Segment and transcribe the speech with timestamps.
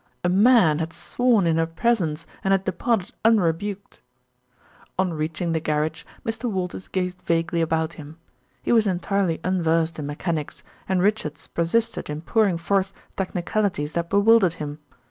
[0.23, 4.01] A man had sworn in her presence and had departed unrebuked.
[4.97, 6.49] On reaching the garage Mr.
[6.49, 8.17] Walters gazed vaguely about him.
[8.63, 14.53] He was entirely unversed in mechanics, and Richards persisted in pouring forth technicalities that bewildered
[14.53, 14.79] him.